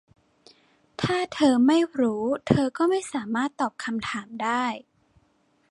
[1.01, 4.65] ถ้าเธอไม่รู้ เธอก็ไม่สามารถตอบคำถามได้